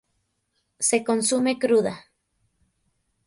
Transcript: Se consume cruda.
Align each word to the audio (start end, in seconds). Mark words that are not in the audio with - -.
Se 0.79 1.03
consume 1.03 1.59
cruda. 1.59 1.95